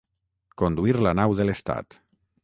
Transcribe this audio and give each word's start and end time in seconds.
Conduir 0.61 0.95
la 1.07 1.13
nau 1.19 1.35
de 1.41 1.45
l'estat. 1.49 1.99